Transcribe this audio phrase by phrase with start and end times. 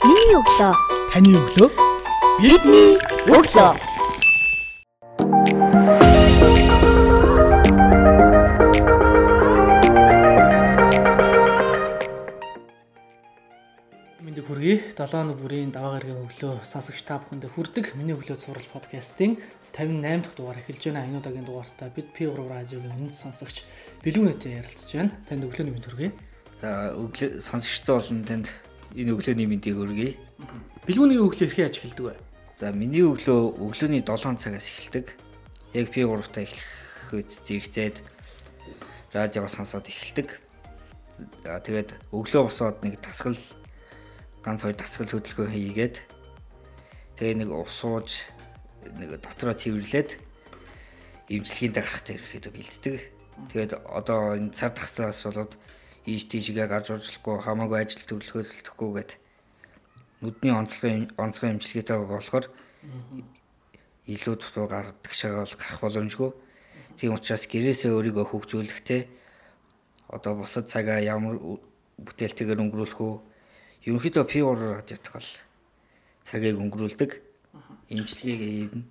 [0.00, 0.72] Миний өглөө.
[1.12, 1.68] Таны өглөө.
[2.40, 2.94] Бидний
[3.28, 3.72] өглөө.
[14.24, 14.96] Мэндийг хүргэе.
[14.96, 17.92] 7 өнөө бүрийн даваа гарагийн өглөө сонсогч та бүхэнд хүрдэг.
[18.00, 19.36] Миний өглөө цуврал подкастын
[19.76, 21.04] 58 дахь дугаар эхэлж байна.
[21.04, 23.68] Энэ удаагийн дугаартаа бид P3 радиогийн үнэт сонсогч
[24.00, 25.12] Билгүүнэтэй ярилцж байна.
[25.28, 26.16] Танд өглөөний мэнд хүргэе.
[26.64, 28.48] За өглөө сонсогчтой болон танд
[28.96, 30.18] энэ өглөөний мэндийг хүргэе.
[30.86, 32.18] Билгүүний өглөө эрхээ аж эхэлдэг бай.
[32.58, 35.06] За миний өглөө өглөөний 7 цагаас эхэлдэг.
[35.74, 37.96] Яг би 3-таа эхлэх үз зэрэгцээд
[39.14, 40.28] радио сонсоод эхэлдэг.
[41.44, 43.38] Тэгээд өглөө босоод нэг тасгал
[44.42, 45.96] ганц хоёр тасгал хөдөлгөөн хийгээд
[47.18, 48.24] тэгээ нэг ус сууж
[48.96, 50.16] нэг дотроо цэвэрлээд
[51.28, 52.96] имчилгээндээ гарахтаа ирэхэд бэлддэг.
[53.52, 55.54] Тэгээд одоо энэ цар тахслаас болоод
[56.06, 58.90] ийш тийшгээ гарч уржлахгүй хамаагүй ажил төлөвлөхөөсөлдөхгүй
[60.20, 62.46] нүдний онцлогын онцгой имчилгээтэй болохоор
[64.04, 66.30] илүү дутуу гардаг шагаа бол гарах боломжгүй.
[67.00, 69.08] Тийм учраас гэрээсээ өөрийгөө хөгжүүлэхтэй
[70.12, 71.40] одоо бусад цагаа ямар
[72.04, 73.16] бүтээлтэйгээр өнгөрүүлэх үү?
[73.88, 74.44] Ерөнхийдөө P3
[74.76, 75.30] радиотг бол
[76.20, 77.10] цагийг өнгөрүүлдэг.
[77.88, 78.84] Имчилгээг хийдэн.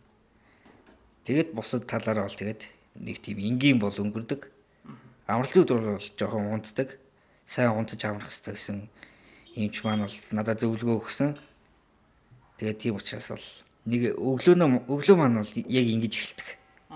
[1.29, 2.61] Тэгэд бусад талаараа бол тэгээд
[3.05, 4.49] нэг тийм энгийн бол өнгөрдөг.
[5.29, 6.97] Амралтын өдөр бол жоохон унтдаг.
[7.45, 8.77] Сайн унтаж амрах хэрэгтэй гэсэн
[9.61, 11.37] юмч маань бол надад зөвлөгөө өгсөн.
[12.57, 13.47] Тэгээд тийм учраас бол
[13.85, 16.49] нэг өглөөнөө өглөө маань бол яг ингэж эхэлдэг.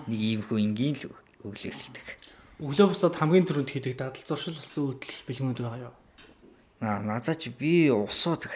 [0.09, 1.13] Нэг иймэрхүү энгийн л
[1.45, 2.07] өглөө эхэлдэг.
[2.61, 5.95] Өглөө босоод хамгийн түрүүнд хийдэг дадал зуршил болсон үйлдэл бэлгүүнд байгаа юу?
[6.81, 8.53] Аа надад ч би усуудаг.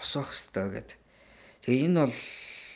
[0.00, 0.90] Усах хэрэгтэй гэд.
[1.64, 2.18] Тэгээ энэ бол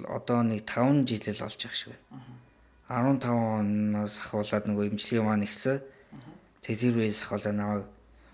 [0.09, 3.17] одоо нэг 5 жил л болж байгаа шиг байна.
[3.17, 5.81] 15 оноос ахуулаад нөгөө имчилгээ маань ихсэн.
[6.63, 7.87] Тэгээ тэр үеэс ахуулаад намайг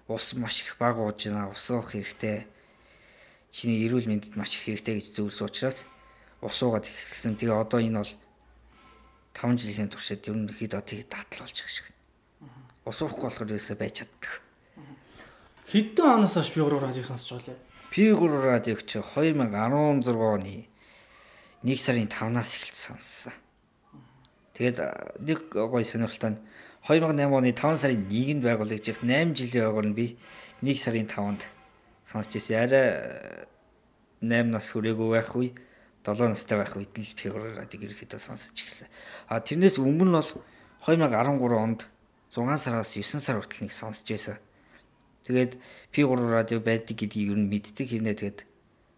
[0.09, 1.49] ус маш их баг ууж байна.
[1.49, 2.45] Усах хэрэгтэй.
[3.49, 5.89] Чиний эрүүл мэндэд маш их хэрэгтэй гэж зөвлөсөн учраас
[6.45, 7.41] ус уугаад эхэлсэн.
[7.41, 8.13] Тэгээ одоо энэ бол
[9.33, 12.69] 5 жилийн туршид ерөнхийдөө тэгээ датал болж байгаа шиг байна.
[12.85, 14.33] Ус уухгүй болохоор ерөөсөө байж чаддаг.
[15.73, 17.61] Хэдэн оноос хойш би 3 радиог сонсож байгаа лээ?
[17.89, 20.69] P3 радиог чи 2016 оны
[21.65, 23.33] 1 сарын 5-наас эхэлж сонссон.
[24.53, 24.77] Тэгээд
[25.25, 26.41] нэг гой сонирхолтой нь
[26.89, 30.17] 2008 оны 5 сарын 1-нд байгуулагдж 8 жилийн нь би
[30.65, 31.45] 1 сарын 5-нд
[32.01, 32.65] сонсч ирсэн.
[32.65, 32.89] Арай
[34.25, 35.53] 8 нас хүрээгүй байх үе
[36.01, 38.89] 7 настай байх үед л P3 радиог ерөөхдөө сонсож ирсэн.
[39.29, 40.31] А тэрнээс өмнө нь бол
[40.89, 41.85] 2013 онд
[42.33, 44.41] 6 сараас 9 сар хүртэл нэг сонсч байсан.
[45.29, 45.61] Тэгээд
[45.93, 48.41] P3 радио байдаг гэдгийг юу мэддэг хэрнээ тэгээд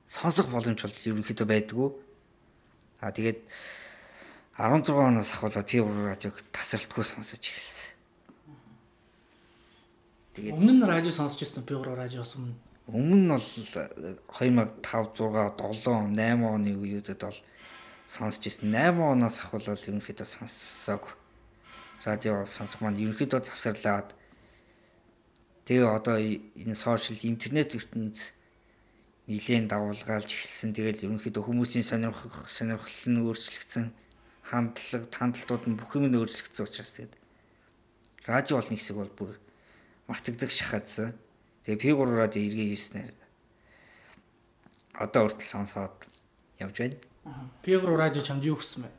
[0.07, 1.89] сонсох боломж бол ерөнхийдөө байдгүй.
[3.03, 3.43] Аа тэгээд
[4.59, 7.94] 16 оноос ахвалаа P3 радиог тасралтгүй сонсож эхэлсэн.
[10.34, 12.55] Тэгээд өмнө нь радио сонсч ирсэн P3 радиоос өмнө
[12.91, 13.47] өмнө нь бол
[14.34, 17.41] 2005 6 7 8 оны үеүүдэд бол
[18.06, 18.75] сонсч ирсэн.
[18.75, 21.15] 8 оноос ахвалаа ерөнхийдөө сонссоог.
[22.03, 24.19] Радио сонсох маань ерөнхийдөө завсарлаад
[25.71, 28.34] Тэгээ одоо энэ сошиал интернет ертөнц
[29.31, 30.75] нилээн давуулгаалж эхэлсэн.
[30.75, 33.94] Тэгэл ерөнхийдөө хүмүүсийн сонирхох сонирхол нь өөрчлөгдсөн.
[34.50, 37.15] Хандлага, хандлтууд нь бүх юм өөрчлөгдсөн учраас тэгээд
[38.27, 39.34] радио бол нэг хэсэг бол бүр
[40.11, 41.15] мартагддаг шахаадсан.
[41.62, 43.15] Тэгээ P3 радио эргээ хийснээр
[44.99, 45.94] одоо хүртэл сонсоод
[46.59, 46.99] явж байна.
[47.62, 48.91] P3 радио чамд юу өгсөн бэ?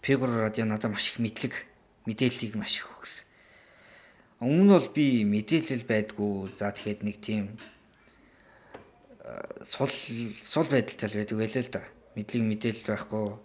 [0.00, 1.52] P3 радио надад маш их мэдлэг,
[2.08, 3.28] мэдээллийг маш их өгсөн
[4.42, 6.50] Өмнө нь бол би мэдээлэл байдгүй.
[6.58, 7.54] За тэгэхэд нэг тийм
[9.62, 9.86] сул
[10.42, 11.82] сул байдалтай л байдаг байлаа л да.
[12.18, 13.38] Мэдлэг мэдээлэл байхгүй.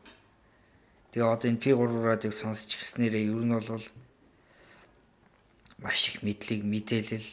[1.18, 3.82] Тэгээ одоо энэ P3 радиог сонсч гиснээрээ ер нь бол
[5.82, 7.26] маш их мэдлэг мэдээлэл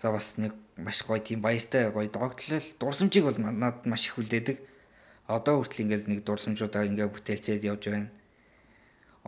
[0.00, 4.56] за бас нэг маш гоё тийм баяртай гоё догтлол дурсамжийг бол надад маш их хүлээдэг.
[5.28, 8.08] Одоо хүртэл ингээл нэг дурсамжуудаа ингээ бүтээлцээд явж байна.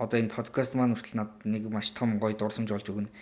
[0.00, 3.12] Одоо энэ подкаст маань хүртэл надад нэг маш том гоё дурсамж болж өгнө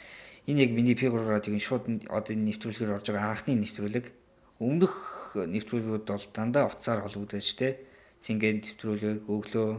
[0.46, 4.14] энэ яг миний P3 радиогийн шууд одоо энэ нэвтрүүлгээр орж байгаа анхны нэвтрүүлэг.
[4.62, 4.94] Өмнөх
[5.42, 7.82] нэвтрүүлгүүд бол дандаа утсаар холбогдож тэ.
[8.22, 9.70] Цингээд нэвтрүүлэг, өглөө,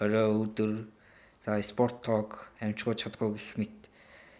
[0.00, 0.88] орой, өдөр,
[1.44, 3.76] за спорт ток, амжигуу чадгуу гэх мэт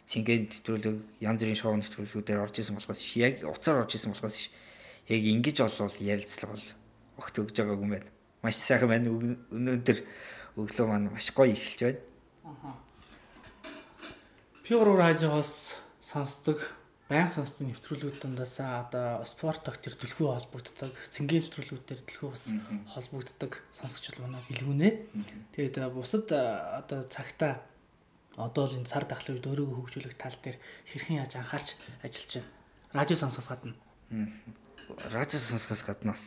[0.08, 4.49] цингээд нэвтрүүлэг, янз бүрийн шоу нэвтрүүлгүүдээр орж исэн болохоос яг утсаар орж исэн болохоос
[5.10, 6.69] яг ингэж болвол ярилцлага бол
[7.20, 8.10] огт өгж байгаагүй юм байна.
[8.43, 9.12] Маш сайхан байна.
[9.52, 9.99] Өнөөдөр
[10.56, 12.00] өглөө маань маш гоё эхэлж байна.
[12.46, 12.88] Ахаа
[14.69, 16.60] P3 радиогоос сонсдог
[17.08, 22.44] баян сонсдог нэвтрүүлгүүд дундаас одоо спорт доктор төлхөө холбогддог, цэнгийн нэвтрүүлгүүдээр төлхөө бас
[22.93, 24.88] холбогддог сонсогч бол манай билгүнэ.
[25.56, 27.64] Тэгээд бусад одоо цагта
[28.37, 32.52] одоо л энэ цар тахлын үед өөрийгөө хөгжүүлэх тал дээр хэрхэн яаж анхаарч ажиллаж байна.
[32.93, 33.75] Радио сонсоос гадна.
[35.08, 36.25] радио сонсохоос гаднаас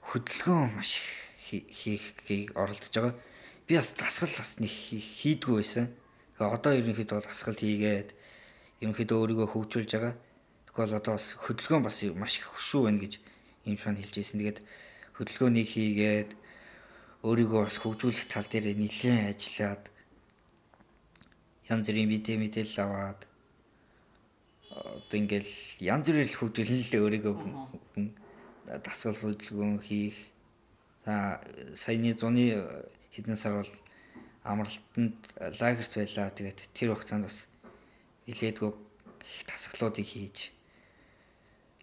[0.00, 3.14] хөдөлгөөн маш их хийхийг оролдож байгаа.
[3.68, 5.92] Би бас дасгал бас нэг хийдгүй байсан.
[6.40, 8.16] Одоо ерөнхийдөө дасгал хийгээд
[8.82, 10.14] ерөнхийдөө өөрийгөө хөгжүүлж байгаа.
[10.68, 13.12] Тэгвэл одоо бас хөдөлгөөн бас маш их хөшүү байна гэж
[13.64, 14.40] юм шан хэлж ирсэн.
[14.40, 14.58] Тэгээд
[15.16, 16.30] хөдөлгөөнийг хийгээд
[17.24, 19.82] өөрийгөө бас хөгжүүлэх тал дээр нэлээд ажиллаад
[21.72, 23.20] янз бүрийн мэдээ мэдээлэл аваад
[24.76, 26.06] одоо ингээл янз
[26.36, 28.06] хөгжүүлэн л өөрийгөө хүн
[28.84, 30.18] дасгал хөдөлгөөн хийх.
[31.04, 31.40] За
[31.74, 32.60] саяны зуны
[33.14, 33.72] хэдэн сар бол
[34.44, 35.16] амралтанд
[35.60, 36.30] лагерт байлаа.
[36.30, 37.48] Тэгээд тэр хугацаанд бас
[38.26, 40.50] нилээдгүй их тасгалуудыг хийж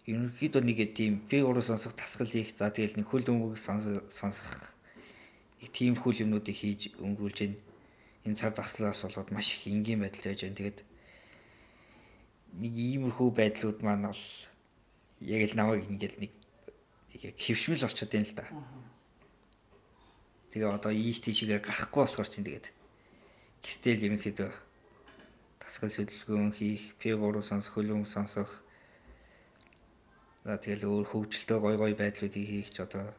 [0.08, 4.50] ерөнхийдөө нэг тийм би өөрөө сонсох тасгал хийх за тэгэл нэг хөл өмг сонсох
[5.60, 7.58] нэг тиймэрхүү юмнуудыг хийж өнгөрүүлж байна
[8.24, 10.56] энэ цар тахслаас болоод маш их энгийн байдал байж байна.
[10.56, 10.78] Тэгээд
[12.56, 14.24] нэг иймэрхүү байдлууд маань бол
[15.20, 16.32] яг л намайг ингээл нэг
[17.20, 18.46] яг хөвшмөл болчиход байна л да.
[20.56, 22.72] Тэгээ одоо ийш тийшээ гарахгүй болохоор чинь тэгээд
[23.60, 24.50] гэртэл ерөнхийдөө
[25.64, 28.60] тасгал сөдөлгөөн хийх, P3 сонсох, хөлөм сонсох.
[30.44, 33.16] За тэгэл өөр хөгжилтэй гой гой байдлуудыг хийх ч одоо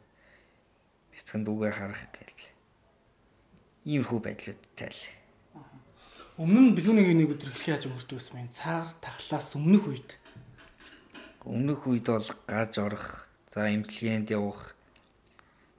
[1.09, 2.53] бяцхан дүүгээ харах гэл
[3.86, 5.03] иймэрхүү байдлуудтай л.
[6.42, 8.50] Өмнө нь бэлгүүнийг нэг өдөр эхлэх яаж өнгөрдөг байсан юм.
[8.51, 10.09] Цаар тахлаас өмнөх үед.
[11.45, 14.74] Өмнөх үед бол гарч орох, за имчилгээнд явах.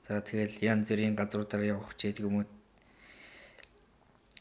[0.06, 2.48] За тэгэл янз бүрийн газруудаар явах ч гэдэг юм уу.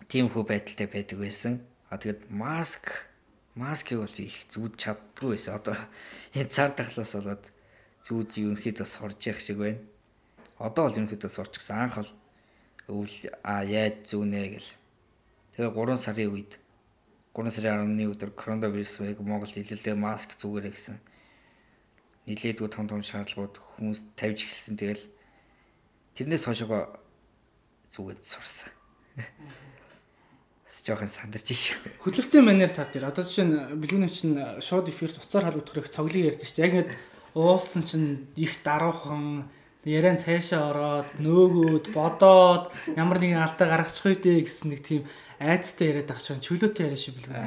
[0.08, 1.54] Тиймэрхүү байдалтай байдаг байсан.
[1.90, 3.06] А тэгэд маск
[3.56, 5.56] маскыг бол би их зүүд чаддгүй байсан.
[5.56, 5.76] Одоо
[6.36, 7.44] энэ цаар тахлаас болоод
[8.04, 9.82] зүүд ерөнхийдөө сурж явах шиг байна.
[10.60, 12.12] Одоо бол ерөнхийдөө сурч гисэн анх бол
[12.92, 14.72] өвл а яаж зүүнэ гэл.
[15.56, 16.60] Тэгээ 3 сарын үед
[17.32, 21.00] 3 сарын 10-ны өдөр коронавирус яг Монголд илэлээ маск зүгээрэй гэсэн
[22.28, 24.76] нилээдгүй том том шаардлагууд хүмүүс тавьж эхэлсэн.
[24.76, 25.04] Тэгэл
[26.18, 26.92] тэрнээс хойшоо
[27.94, 28.70] зүгээд сурсан.
[30.84, 31.64] Жоохон сандарч иш.
[32.04, 36.44] Хөдөлгөөний манер таар дээр одоо жишээ нь бэлгүүний чинь шууд эфирт уцаар халуутгах цоглыг ярьдэн
[36.44, 36.66] шүү дээ.
[36.68, 36.92] Яг ингээд
[37.36, 39.48] уулсан чинь их даруухан
[39.86, 45.02] яриан цаашаа ороод нөөгөөд бодоод ямар нэгэн алдаа гаргачих үедээ гэсэн нэг тийм
[45.40, 47.38] айцтай яриад байгаа шиг чөлөөтэй яриа шиг билгүй.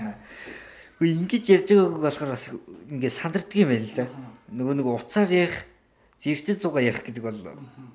[1.03, 4.07] Үгүй ингэж ярьж байгааг болохоор бас ингэ сандардаг юм байна л да.
[4.55, 5.67] Нөгөө нэг уцаар ярих
[6.19, 7.41] зэрэгцэл зугаа ярих гэдэг бол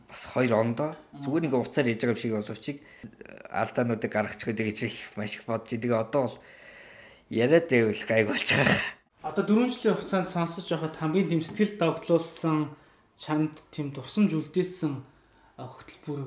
[0.07, 0.95] бас хоёр ондоо.
[1.19, 2.65] Зүгээр ингээ уцаар ярьж байгаа юм шиг боловч
[3.51, 5.75] алдаануудыг гаргачих гэж их маш их бодож.
[5.75, 6.37] Тэгээ одоо бол
[7.27, 8.79] яриад байвал гайг болж байгаа.
[9.23, 12.75] Одоо 4 жилийн хугацаанд сонсож байхад хамгийн дэм сэтгэл догтлуулсан
[13.19, 15.03] чамд тийм дурсамж үлдээсэн
[15.59, 16.21] хөтөлбөр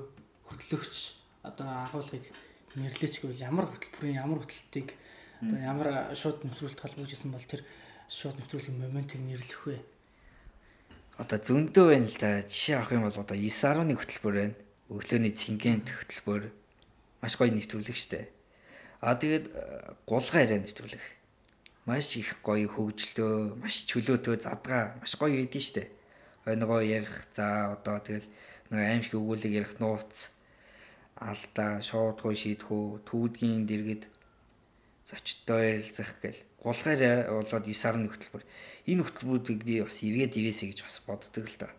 [0.48, 0.96] хөтлөгч
[1.44, 2.24] одоо агуулгыг
[2.76, 4.96] нэрлэж гэвэл ямар хөтөлбөрийн ямар хөтөлтийг
[5.42, 7.62] одоо ямар шууд нэвтрүүлэлт холбогдсон бол тэр
[8.08, 9.76] шууд нэвтрүүлгийн моментыг нэрлэх вэ?
[11.16, 12.30] Одоо зөндөө байна л да.
[12.44, 14.56] Жишээ авах юм бол одоо 9.1 хөтөлбөр байна.
[14.92, 16.42] Өглөөний цэнгэнт хөтөлбөр
[17.24, 18.28] маш гоё нэвтрүүлэг штэ.
[19.00, 19.50] А тэгээд
[20.06, 21.04] гулгай яриа нэвтрүүлэг.
[21.86, 25.84] Маш их гоё хөгжлөө, маш чөлөөтэй задгаа, маш гоё байдэн штэ
[26.54, 28.30] нөгөө ярих за одоо тэгэл
[28.70, 30.30] нөгөө аимшиг өгүүлэг ярих нууц
[31.18, 34.06] алдаа шоудгүй шийдхүү түүдгийн дэргэд
[35.06, 38.44] зочдтой ярилцах гэл гулгаараа болоод 9.1 хөтөлбөр
[38.90, 41.70] энэ хөтөлбөрүүдийг би бас эргээд ирээсэй гэж бас боддог л да.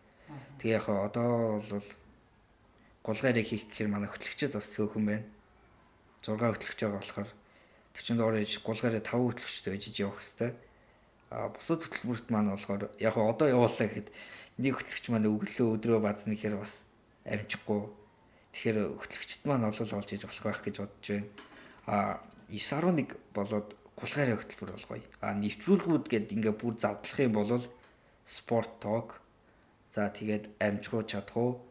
[0.63, 1.89] Тэгээ яг одоо бол
[3.03, 5.27] гулгаараа хийх гэхээр манай хөтлөгчд бас цөөхөн байна.
[6.23, 7.29] 6 хөтлөгч байгаа болохоор
[7.95, 10.55] төчөнд орж гулгаараа 5 хөтлөгчтэй байж явах хэвээр.
[11.27, 14.07] А бусад хөтөлбөрт маань болохоор яг одоо явууллаа гэхэд
[14.63, 16.87] нэг хөтлөгч маань өглөө өдрөө базна гэхээр бас
[17.27, 17.91] амжихгүй.
[18.55, 21.27] Тэгэхээр хөтлөгчд маань олол олж иж болох байх гэж бодож байна.
[21.87, 22.19] А
[22.51, 25.07] 9.1 болоод гулгаараа хөтөлбөр болгоё.
[25.23, 27.63] А нэвтрүүлгүүд гээд ингээ бүр задлах юм бол
[28.27, 29.23] спорт ток
[29.89, 31.63] за тэгээд амжихуу чадхуу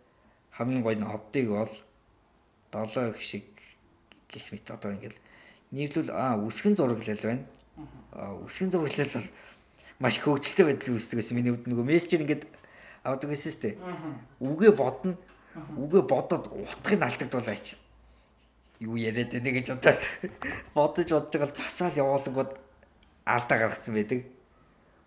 [0.57, 1.73] хамгийн гоё нь оддыг бол
[2.73, 3.47] 7 их шиг
[4.27, 5.21] гих мэт одоо ингээл
[5.71, 7.45] нийлүүл а үсгэн зураглал байна.
[8.13, 9.29] А үсгэн зураглал бол
[10.01, 12.45] маш хөвгөлтэй байдал үүсдэг гэсэн миний хувьд нөгөө мессежээр ингээд
[13.05, 13.71] авдаг гэсэн сте.
[14.41, 15.17] Үгээ бодно.
[15.77, 17.86] Үгээ бодоод утгыг алдагдуулаач.
[18.81, 20.03] Юу яриад байна гэж бодоод
[20.75, 22.53] бодож бодож байгаа засаал явуулангууд
[23.25, 24.21] алдаа гаргацсан байдаг.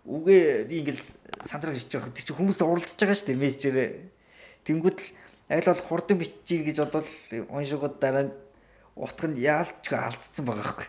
[0.04, 1.02] Үгээ би ингээл
[1.46, 2.10] сандрал хийж байгаа.
[2.10, 3.92] Чи хүмүүст уралдаж байгаа шүү дээ мессежээр.
[4.66, 5.08] Тэнгүүд л
[5.54, 7.08] аль бол хурдан бичиж гэж бодвол
[7.54, 8.34] уншигууд дараа нь
[8.98, 10.88] утга нь яалч алдсан байгаа байхгүй.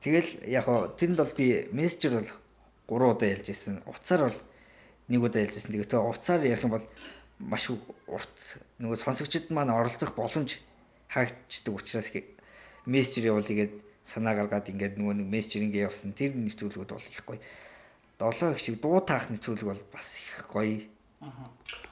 [0.00, 2.32] Тэгэл яг хоо тэрэнд бол би мессежээр бол
[2.88, 3.84] 3 удаа ялж ирсэн.
[3.84, 4.38] Уцаар бол
[5.12, 5.76] нэг удаа ялжсэн.
[5.76, 6.86] Тэгээ тэгээ уцаар ярих юм бол
[7.38, 7.68] маш
[8.08, 8.36] урт
[8.80, 10.60] нөгөө сонсогчд маань оролцох боломж
[11.10, 12.08] хаагддаг учраас
[12.86, 13.74] мессежер явуулъя гээд
[14.06, 17.40] санаа гаргаад ингээд нөгөө нэг мессежер ингээ явсан тэр нэвтрүүлгүүд бол их гоё.
[18.18, 20.86] 7 их шиг дуу таах нэвтрүүлэг бол бас их гоё.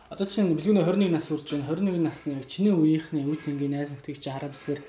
[0.08, 1.68] Одоо чинь бэлгүүний 21 нас хүрч байна.
[1.68, 4.80] 21 насны яг чиний үеийнхний үе тэнгийн найз нөхдөг чи хараад үзэхээр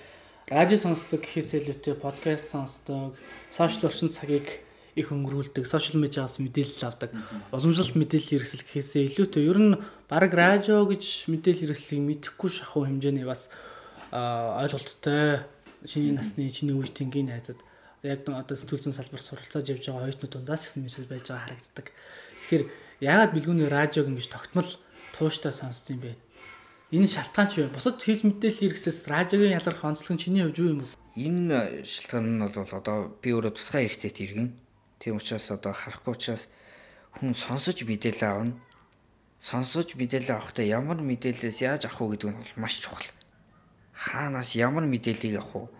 [0.47, 3.19] радио сонсдог гэхээс илүүтэй подкаст сонсдог,
[3.51, 4.63] сошиал орчин цагийг
[4.95, 7.11] их өнгөрүүлдэг, сошиал медиагаас мэдээлэл авдаг,
[7.51, 9.75] уламжлалт мэдээлэл хэрэгсэл гэхээсээ илүүтэй ер нь
[10.09, 13.53] баг радио гэж мэдээлэл хэрэгслийг мэдэхгүй шахуу хэмжээний бас
[14.11, 15.45] ойлголттой
[15.85, 17.59] шиний насны чиний үе тэнгийн найзад
[18.03, 21.87] яг одоо сэтгүүл зүйн салбарт суралцаад явж байгаа оюутнууд дундаас гэсэн мэржил байж байгаа харагддаг.
[21.91, 22.63] Тэгэхээр
[23.03, 24.69] яагаад бэлгүүний радиог ингэж тогтмол
[25.11, 26.15] тууштай сонсд юм бэ?
[26.95, 27.75] Энэ шалтгаан ч вэ?
[27.75, 30.95] Бусад хэл мэдээлэл хэрэгсээс радиогийн ялгарх онцлог нь чиний хувьд юу юм бэ?
[31.19, 34.49] Энэ шалтгаан нь бол одоо би өөрөө тусгай хэрэгцээт иргэн.
[34.97, 36.47] Тийм учраас одоо харахгүй учраас
[37.19, 38.57] хүн сонсож мэдээлэл авна.
[39.37, 43.05] Сонсож мэдээлэл авахдаа ямар мэдээлэлээс яаж авах вэ гэдэг нь бол маш чухал.
[43.99, 45.75] Хаанаас ямар мэдээллийг авах вэ?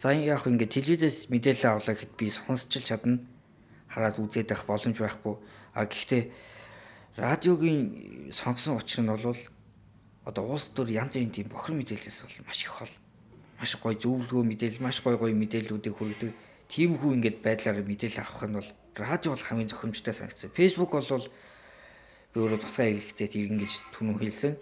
[0.00, 3.20] За яг ингээд телевизээс мэдээлэл авлаа гэхэд би сонсч л чадна.
[3.92, 5.36] Хараад үзээд байх боломж байхгүй.
[5.76, 6.32] А гэхдээ
[7.20, 9.36] радиогийн сонгосон учир нь бол
[10.24, 12.94] одоо уус төр янз бүрийн тийм бохир мэдээлэлээс бол маш их хол.
[13.60, 16.32] Маш гоё зөвлөгөө мэдээлэл, маш гоё гоё мэдээллүүдийг хүргэдэг.
[16.72, 20.48] Тийм хүү ингээд байдлаар мэдээлэл авах нь бол радио бол хамгийн зохимжтой санагдсан.
[20.56, 21.28] Facebook бол
[22.32, 24.56] би өөрөө тусгай хэрэгцээт иргэн гэж түнэн хэлсэн.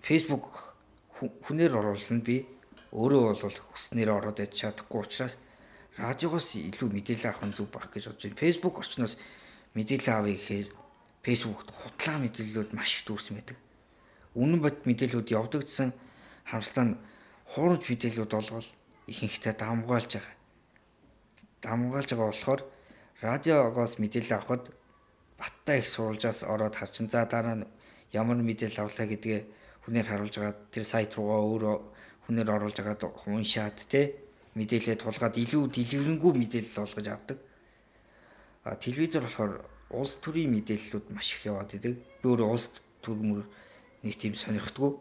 [0.00, 0.75] Facebook
[1.16, 2.44] хүнээр оруулна би
[2.92, 5.40] өөрөө бол хүснээр ороод яж чадахгүй учраас
[5.96, 8.42] радиогоос илүү мэдээлэл авах нь зөв байх гэж бодож байна.
[8.44, 9.14] Facebook орчноос
[9.72, 10.68] мэдээлэл авъя гэхээр
[11.24, 13.58] Facebook-т хутлаа мэдээллүүд маш их дүүрсэн байдаг.
[14.36, 15.90] Үнэн бод мэдээллүүд явдаг гэсэн
[16.44, 17.00] харамсалтай нь
[17.48, 18.68] хуурамч мэдээллүүд болгол
[19.08, 20.36] ихэнхдээ дамгаалж байгаа.
[21.64, 22.60] Дамгаалж байгаа болохоор
[23.24, 24.70] радиогоос мэдээлэл авахд
[25.40, 27.68] баттай их сурвалжаас ороод харчин за дараа нь
[28.12, 29.40] ямар мэдээлэл авлаа гэдгээ
[29.86, 31.76] хүнээр харуулж байгаа тэр сайт руугаа өөрөө
[32.26, 34.18] хүнээр оруулж агаад уншаад те
[34.58, 37.38] мэдээлэл тулгаад илүү дэлгэрэнгүй мэдээлэл болгож авдаг.
[38.66, 39.52] А телевизээр болохоор
[39.94, 41.94] улс төрийн мэдээллүүд маш их яваад идэг.
[42.18, 42.66] Би өөрөө улс
[43.04, 43.46] төрмөр
[44.02, 44.92] нэг тийм сонирхдаггүй.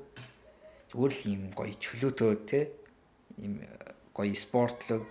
[0.93, 2.59] Зүгээр л юм гоё чөлөөтэй те
[3.41, 3.65] юм
[4.13, 5.01] гоё спортлог,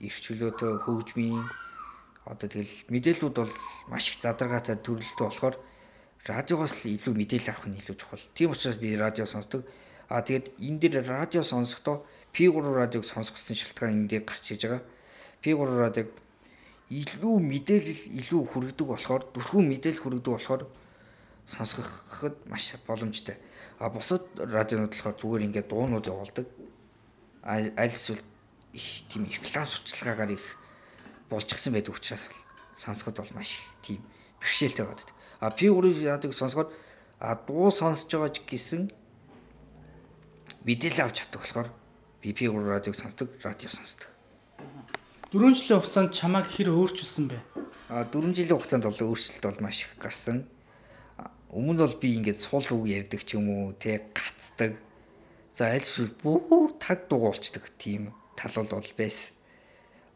[0.00, 1.44] их чөлөөтэй хөгжмийн
[2.24, 3.52] одоо тэгэл мэдээллүүд бол
[3.92, 5.56] маш их задаргаатай төрөлтөө болохоор
[6.28, 8.24] радиогоос л илүү мэдээлэл авах нь илүү чухал.
[8.36, 9.64] Тийм учраас би радио сонсдог.
[10.08, 12.04] А тэгээд энэ дээр радио сонсохдоо
[12.36, 14.84] P3 радиог сонсгосон шалтгаан энэ дээр гарч иж байгаа.
[15.40, 16.08] P3 радиог
[16.92, 20.62] илүү мэдээлэл илүү хүргэдэг болохоор бүрхүү мэдээлэл хүргэдэг болохоор
[21.48, 23.36] сонсгоход маш боломжтой.
[23.80, 26.46] А бусад радионууд болохоор зүгээр ингээд дуунууд явуулдаг.
[27.44, 28.20] Аль эсвэл
[28.72, 30.44] их тийм реклам сурчлагаагаар их
[31.28, 32.28] болчихсон байдаг учраас
[32.76, 34.00] сонсоход бол маш тийм
[34.40, 35.08] бэрхшээлтэй байдаг.
[35.40, 36.72] А P3 радиог сонсоход
[37.20, 38.90] а дуу сонсож байгаа гэсэн
[40.66, 41.68] мэдээлэл авч чаддаг болохоор
[42.22, 44.10] би P3 радиог сонсдог, радио сонсдог.
[45.30, 47.38] 4 жилийн хугацаанд чамайг хэр өөрчилсөн бэ?
[47.86, 50.42] А 4 жилийн хугацаанд бол өөрчлөлт бол маш их гарсан.
[51.54, 54.74] Өмнө нь бол би ингээд сул үг ярьдаг ч юм уу, тэ гацдаг.
[55.54, 59.32] За аль эсвэл бүр таг дугуулцдаг тийм тал бол байсан.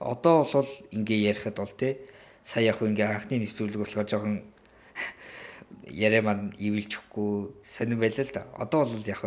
[0.03, 2.03] Одоо бол ингээ ярихад бол тэ
[2.43, 4.52] сая яг ингээ анхны нэвтрүүлэг болохоор жоохон
[5.89, 8.43] яриа маань ивэлж өгөхгүй сонирн байлаа л да.
[8.57, 9.23] Одоо бол яг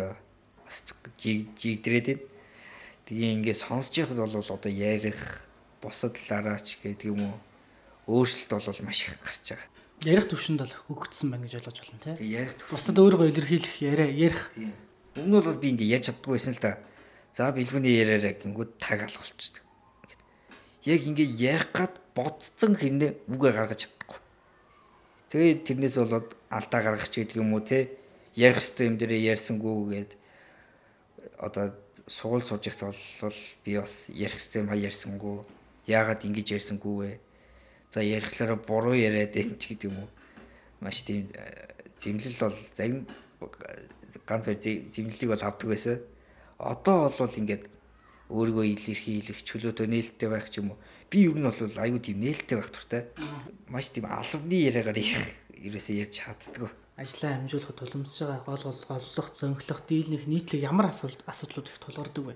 [0.64, 0.84] бас
[1.20, 2.24] жигдрээд байна.
[3.06, 5.46] Тэгээ ингээд сонсож байхад бол одоо ярих
[5.82, 7.36] бусад талаараач гэдэг юм уу
[8.08, 9.70] өөрчлөлт бол маш их гарч байгаа.
[10.06, 12.16] Ярих төвшөнд бол хөгжсөн байна гэж ойлгож байна тийм.
[12.20, 14.42] Тэгээ ярих Бусдад өөрийгөө илэрхийлэх яриа ярих.
[15.16, 16.78] Өмнө бол би ингээд ярьж чаддгүй байсан л да.
[17.34, 19.64] За бэлгүүний яриараа гингүүд таг алгуулчихдаг.
[20.86, 24.20] Яг ингээд ярих гад бодцсон хэрнээ үгээ гаргаж чадахгүй.
[25.30, 27.98] Тэгээд тэрнээс болоод алдаа гаргах ч гэдэг юм уу те
[28.36, 30.20] ярих хэвээр юм дээрээ ярьсангүй гэдэг
[31.40, 31.74] одоо
[32.08, 35.44] сугуул сууж ихт бол би бас ярих систем хаяа ярьсангүй.
[35.88, 37.20] Яагаад ингэж ярьсангүй вэ?
[37.90, 40.10] За ярихлаараа буруу яриад энэ ч гэдэг юм уу.
[40.82, 43.08] Маш тийм э, зэмлэл бол загин
[44.26, 46.00] ганц зэмлэлийг бол авдаг байсан.
[46.58, 47.70] Одоо бол ингээд
[48.30, 50.80] өөрийгөө илэрхийлэх чөлөөтэй нээлттэй байх ч юм уу.
[51.10, 53.10] Би ер нь бол аюу тийм нээлттэй байх туфтай.
[53.70, 59.84] Маш тийм албаны яриагаар ерөөсөө ярьж чаддгүй ажлаа амжуулахад тулмсж байгаа гол гол голлох, зөнхлөх,
[59.84, 62.36] дийлнэх нийтлэг ямар асуудлууд их тулгардаг вэ?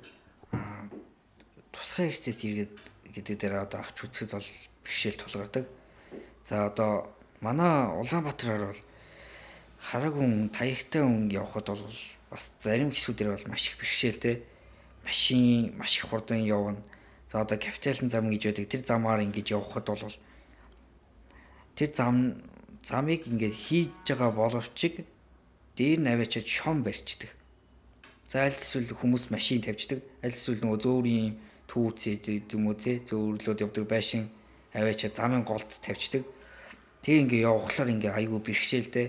[1.72, 2.76] Тусгай хэрэгцээт иргэд
[3.16, 4.50] гэдэг дээр одоо авч үзэхэд бол
[4.84, 5.66] бэрхшээл тулгардаг.
[6.44, 7.08] За одоо
[7.40, 8.82] манай Улаанбаатараар бол
[9.80, 11.88] хараг хүн, таягтай хүн явхад бол
[12.28, 14.44] бас зарим хэсгүүдээр бол маш их бэрхшээлтэй.
[15.06, 16.82] Машин маш их хурдан явна.
[17.28, 18.70] За одоо капиталын зам гэж байдаг.
[18.70, 20.16] Тэр замаар ингэж явхад бол
[21.76, 22.42] тэр зам
[22.84, 24.80] замыг ингээд хийж байгаа боловч
[25.76, 27.32] дээр наваачаад шом барьцдаг.
[28.28, 30.04] За аль эсвэл хүмүүс машин тавьждаг.
[30.22, 31.40] Аль эсвэл нөгөө зөөрийн
[31.72, 34.30] түүцээд юм уу те зөөрлөд явдаг байшин
[34.74, 36.28] аваачаа замын голд тавьчихдаг.
[37.02, 39.08] Тэгээ ингээ явхлаар ингээ айгүй бэрхшээлтэй.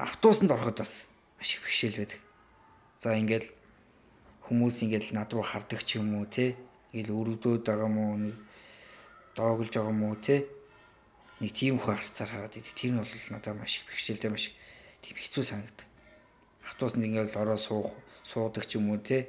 [0.00, 1.06] Автобусанд ороход бас
[1.38, 2.20] маш их бэрхшээл байдаг.
[2.98, 3.48] За ингээл
[4.46, 6.54] хүмүүс ингээл над руу хардаг ч юм уу те.
[6.94, 8.38] Ингээл өрөвдөөд байгаа мó нэг
[9.34, 10.46] доогөлж байгаа мó те.
[11.42, 12.72] Нэг тийм хөө харцаар хараад идэв.
[12.78, 14.54] Тэр нь бол надад маш их бэрхшээлтэй маш
[15.02, 15.86] тийм хэцүү санагдав.
[16.70, 17.90] Автобусанд ингээл ороо суух
[18.22, 19.28] суудаг ч юм уу те.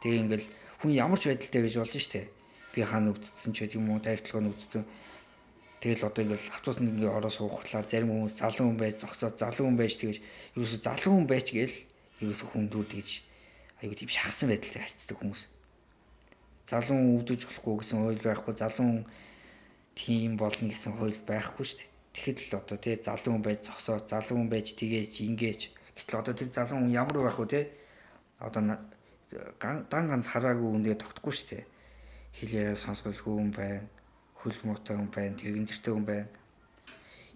[0.00, 0.46] Тэгээ ингээл
[0.80, 2.30] хүн ямар ч байдалтай байж болж штэ.
[2.72, 4.82] Би хаана өвдсөн ч гэдэг юм уу, тархилгаа өвдсөн
[5.84, 9.76] Тэгэл одоо ингээл автобусанд ингээ ороо суухлаар зарим хүмүүс залуу хүн байж зогсоод залуу хүн
[9.76, 10.16] байж тэгэж
[10.56, 11.76] ерөөсө залуу хүн байж гээл
[12.24, 13.08] ерөөсө хүндүүд гэж
[13.84, 15.42] айгу тийм шахсан байдалтай харьцдаг хүмүүс.
[16.64, 19.02] Залуу хүн өвдөж болохгүй гэсэн хууль байхгүй, залуу хүн
[19.92, 21.92] тийм болно гэсэн хууль байхгүй шүү дээ.
[22.16, 25.60] Тэгэхэд л одоо тий залуу хүн байж зогсоод залуу хүн байж тгээж ingээж
[25.92, 27.64] гэтэл одоо тэр залуу хүн ямар байх вэ тий
[28.40, 28.62] одоо
[29.92, 31.64] дан ганц хараагүй үндэ тогтохгүй шүү дээ.
[32.34, 33.84] Хэлээрээ сонсголгүй хүн байна
[34.44, 36.28] хөл муутай хүн байна, тэрэгэн зэртэй хүн байна.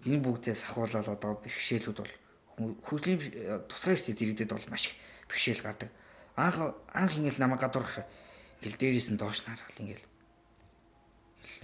[0.05, 2.13] Энэ бүгдээс ахуулаад одоо бэрхшээлүүд бол
[2.85, 3.19] хөгжлийн
[3.65, 5.89] тусгай хэрэгцээд иргэдэд бол маш их бэрхшээл гардаг.
[6.39, 6.57] Анх
[6.95, 7.99] анх ингээл намайг гадуурх
[8.63, 10.05] ингээл дээрээс нь доош нарахал ингээл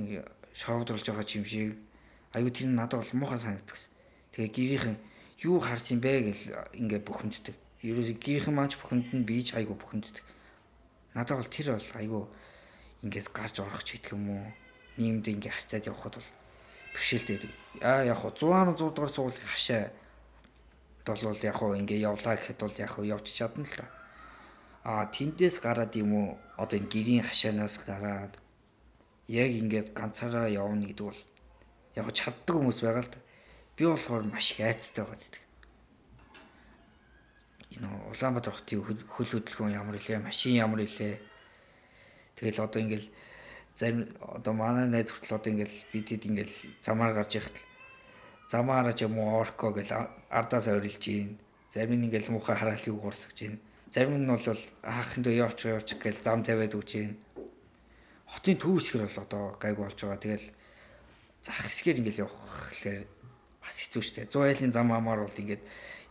[0.03, 1.79] ингээл шоогдруулж байгаа юм шиг
[2.35, 3.79] аюу тэр надад бол муухай санагддаг.
[4.35, 4.97] Тэгээ гэрийнхэн
[5.47, 6.43] юу харсан бэ гэл
[6.75, 7.55] ингээ бухимддаг.
[7.87, 10.23] Ерөөсө гэрийнхэн маань ч бухимдна би ч айгу бухимддаг.
[11.15, 12.19] Надад бол тэр бол айгу
[13.03, 14.43] ингээд гарч орох ч гэдэг юм уу
[14.99, 16.29] нийгэмд ингээ харьцаад явхад бол
[16.91, 17.47] бэрхшээлтэй.
[17.79, 19.83] Аа яг хуу 100 100 дугаар сургуулийн хашаа
[21.07, 23.87] бол яг хуу ингээ явлаа гэхэд бол яг хуу явж чадна л та.
[24.85, 26.29] Аа тэндээс гараад юм уу
[26.61, 28.33] одоо энэ гэрийн хашаанаас гараад
[29.27, 31.21] яг ингээд ганцаараа явна гэдэг бол
[31.97, 33.19] яг чаддаг хүмүүс байгаа л да.
[33.75, 35.43] Би болохоор маш их айцтай байгаа гэдэг.
[37.73, 41.17] Энэ Улаанбаатар хотын хөл хөдөлгөөн ямар илээ, машин ямар илээ.
[42.37, 43.09] Тэгэл одоо ингээл
[43.73, 47.57] зарим одоо манай найз хүртэл одоо ингээл бидэд ингээл замаар гарч яхад
[48.47, 49.91] замаараа ч юм уу орко гэл
[50.29, 51.39] ардаас орилж гин
[51.73, 53.59] зарим нь ингээл муухай хараалтыг гурсгаж гин
[53.91, 57.17] зарим нь бол аахын дөө явууч явууч гэл зам тавиад гин
[58.25, 60.17] хотын төв хэсгэр бол одоо гайг болж байгаа.
[60.17, 60.47] Тэгэл
[61.41, 63.05] зах хэсгээр ингээл явах гэхээр
[63.61, 65.63] бас хэцүү шттэ 100 айлын зам амаар бол ингээд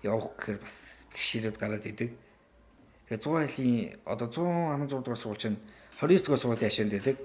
[0.07, 2.11] явах гэхээр бас бэрхшээлүүд гараад идэг.
[3.11, 5.59] Тэгээ 100 айлын одоо 116 дугаар суулж чинь
[6.01, 7.17] 29 дугаар суулын хашаанд байдаг.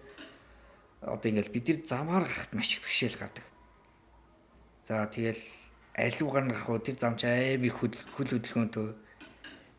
[1.01, 3.45] Одоо ингээл бид нар замаар гарахт маш их бэрхшээл гардаг.
[4.83, 5.43] За тэгэл
[5.95, 8.87] аливуугаар нь гарах уу тэр зам чи аймаг хөл хөдөлгөөнтөө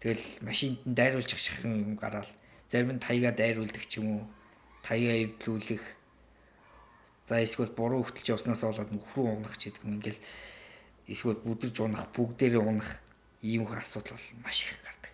[0.00, 2.28] тэгэл машинд нь дайруулж гэх юм гараал
[2.68, 4.22] зарим нь таяга дайруулдаг ч юм уу
[4.82, 5.84] таяга эвдлүүлэх
[7.28, 10.20] за эсвэл буруу хөтөлж явснаас болоод нөхрөө унах ч гэдэг юм ингээл
[11.06, 12.90] эсвэл бүдэрж унах бүгдээрээ унах
[13.42, 15.12] ийм их асуудал бол маш их гардаг.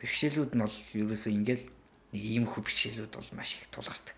[0.00, 1.64] Бэрхшээлүүд нь бол ерөөсөө ингээл
[2.12, 4.16] нэг ийм их бэрхшээлүүд бол маш их тулгардаг.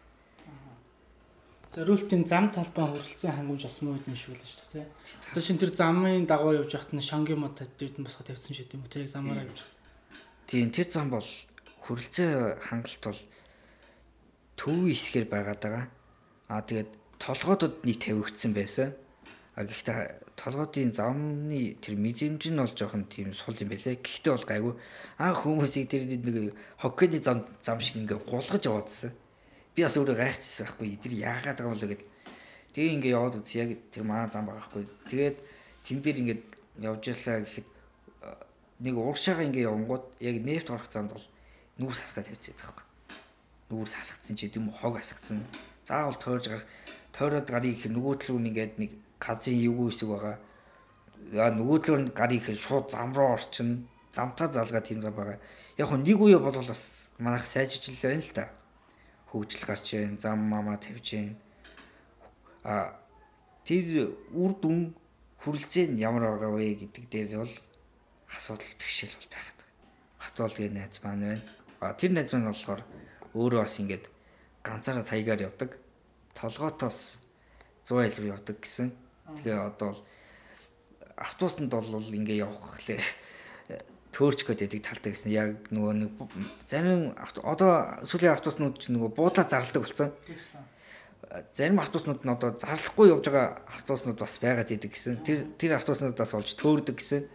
[1.76, 4.86] Зориултын зам талбай хөрөлцөн хангамж бас муу гэдэг шиг л шүү дээ.
[5.32, 8.88] Одоо шин тэр замын дагуу явж байхад нь шангийн мод тавьд босгоо тавьсан шүү дээ.
[8.88, 9.75] Тэр замаараа явж байхад.
[10.46, 11.26] Тийм тэр зам бол
[11.84, 13.20] хөрөлцөө хангалт бол
[14.56, 15.86] төвийн хэсгээр байгаад байгаа.
[16.48, 18.94] Аа тэгээд толгоодод нэг тавигдсан байсан.
[19.58, 23.98] А гэхдээ толгоодын замны тэр мэдрэмж нь бол жоохон тийм сул юм байлээ.
[23.98, 24.74] Гэхдээ бол гайгүй.
[25.18, 29.12] Анх хүмүүсийг тэр нэг хоккейний зам зам шиг ингээ гулгаж яваадсан
[29.76, 32.02] би бас өөрөө гайхчихсан байхгүй тэр яагаад байгаа юм бэ гэд
[32.72, 35.36] тэгээ ингээ яваад үз яг тэр маа зам байхгүй тэгээд
[35.84, 36.38] тэн дээр ингээ
[36.80, 37.66] явж ялаа гэхэд
[38.80, 41.26] нэг урагшаага ингээ явангууд яг нефт орох замд бол
[41.80, 42.84] нүүрс хасгаа тавьчихсан байхгүй.
[43.72, 45.44] Нүүрс хасагдсан ч гэдэм үү хог хасагдсан.
[45.84, 46.62] Заавал тойрж гар
[47.16, 50.36] тойроод гарыг их нөгөө төлөв нь ингээд нэг газрын эвгүй хэсэг байгаа.
[51.40, 53.88] Аа нөгөө төлөв нь гарыг их шууд зам руу орчин.
[54.12, 55.40] Замтаа залгаа тийм зам байгаа.
[55.80, 58.52] Яг хөө нэг үе бол бас манайх сайжжилж байна л та.
[59.32, 61.34] Хөгжил гарч байна, зам мамаа тавьж байна.
[62.64, 62.96] Аа
[63.64, 64.94] тэр үр дүн
[65.40, 67.54] хүрэлцээ нь ямар байгаа вэ гэдэг дээр бол
[68.32, 69.80] асуудал бэрхшээл бол байгаад байгаа.
[70.22, 71.44] Хатуулгийн найз маань байна.
[71.80, 72.82] А тэр найз маань болохоор
[73.36, 74.04] өөрөө бас ингээд
[74.64, 75.78] ганцаараа таягаар явдаг.
[76.34, 77.18] Толгоотоос
[77.84, 78.90] 100 айл руу явдаг гэсэн.
[79.42, 79.94] Тэгээ одоо
[81.16, 83.04] автобусанд бол ингээ явах гэхлээр
[84.16, 86.10] төөрч гэдэг талтай гэсэн яг нөгөө нэг
[86.64, 87.12] зарим
[87.44, 90.10] одоо сүүлийн автобуснууд ч нөгөө буудлаа зарладаг болсон.
[91.52, 95.20] Зарим автобуснууд нь одоо зарлахгүй явж байгаа автобуснууд бас байгаад идэг гэсэн.
[95.20, 97.28] Тэр тэр автобуснуудаас олж төөрдөг гэсэн.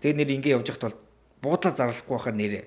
[0.00, 0.98] Тэгээ нэр ингэ явж байхад бол
[1.42, 2.64] буудлаа зарлахгүй байхаар нэрээ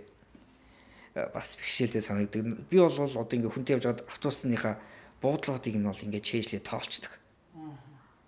[1.33, 2.41] бас бэрхшээлтэй санагддаг.
[2.69, 4.75] Би бол одоо ингээ хүнтэй явж байгаад автобусныхаа
[5.21, 7.13] буудлуудыг нь бол ингээ чэйжлээ тоолцдог.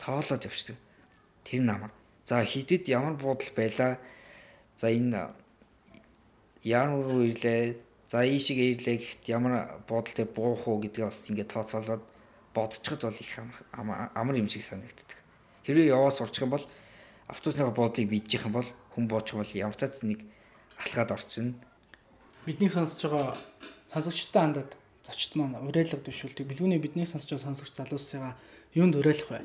[0.01, 0.77] Тоолоод явчихдаг.
[1.45, 1.91] Тэр намар.
[2.25, 3.97] За хидэд ямар буудал байлаа
[4.81, 5.29] За энэ
[6.63, 7.77] яан руу ирлээ.
[8.09, 12.01] За ийшиг ирлээ гэхэд ямар буудалтай буух уу гэдгээ бас ингээд тооцоолоод
[12.49, 13.33] бодцоход бол их
[13.77, 15.21] амар юм шиг санагддаг.
[15.69, 16.65] Хэрвээ яваа сурчих юм бол
[17.29, 20.25] автобусныхаа буудлыг бийжих юм бол хүн буучих бол ямар ч цэцнийг
[20.79, 21.55] алхаад орчихно.
[22.45, 23.37] Бидний сонсож байгаа
[23.93, 24.71] сонсогчтой хандаад
[25.03, 26.47] зочд маань уриалга дэвшүүлдэг.
[26.47, 28.33] Билгүүний бидний сонсож байгаа сонсогч залуусыгаа
[28.73, 29.41] юунд уриалах вэ?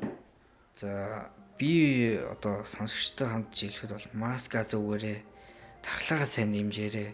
[0.77, 5.19] За би одоо сонсогчтой хамт жилэхэд бол маска зүгээрээ
[5.83, 7.11] тархлагаа сайн нэмжээрээ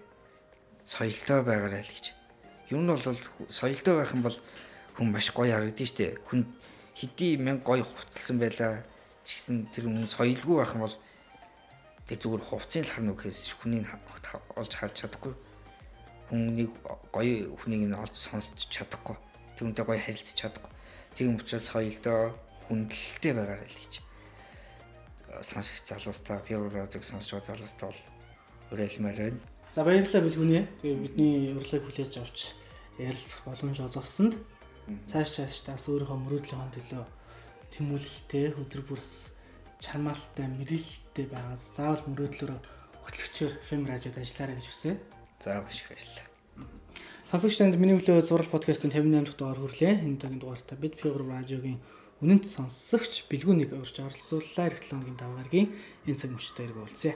[0.85, 2.07] соёлтой байгаарай л гэж.
[2.75, 3.03] Юу нь бол
[3.49, 4.39] соёлтой байх юм бол
[4.99, 6.19] хүн маш гоё харагдаж штэ.
[6.27, 6.47] Хүн
[6.99, 8.83] хэдий мянга гоё хувцалсан байлаа
[9.23, 10.97] ч гэсэн тэр хүн соёлгүй байх юм бол
[12.13, 13.89] тэр зүгээр хувцсыг л харна гэхээс хүнийг
[14.61, 15.33] олж харж чадахгүй.
[16.29, 16.69] Хүнийг
[17.09, 19.17] гоё хүнийг нь олж сонсч чадахгүй.
[19.57, 20.73] Тэрнтэй гоё харилцаж чадахгүй.
[21.17, 22.37] Тийм учраас соёлдоо
[22.69, 24.05] хүндлэлтэй байгаарай л гэж
[25.41, 28.03] сонсогч залуустаа пиуродыг сонсож байгаа залуустаа бол
[28.77, 29.41] уриалмаар байна.
[29.73, 30.65] За баярлалаа билгүнээ.
[30.85, 32.53] Тэгээ бидний урилгыг хүлээж авч
[33.01, 34.37] ярилцах боломж олгосонд
[35.09, 37.05] цааш цааш тас өөрийнхөө мөрөөдлийн төлөө
[37.73, 39.33] тэмүүлэлтэй өдөр бүр бас
[39.83, 42.53] чармаалтай мэрэлттэй байгаад заавал мөрөөдлөөр
[43.03, 44.95] хөтлөгчөөр FM радиод ажиллаарай гэж хүсье.
[45.43, 46.31] За маш их баярлалаа.
[47.27, 50.07] Сонсогч танд миний өглөө зураг подкастын 58 дахь дугаар хүрлээ.
[50.07, 51.83] Энэ удаагийн дугаартаа бид Pure радиогийн
[52.23, 54.71] үнэнт сонсогч бэлгүүнийг урьж оролцууллаа.
[54.71, 55.69] Эх 7 өдрийн давгаргийн
[56.07, 57.15] энэ цаг мөчтэй иргэ уулзъя.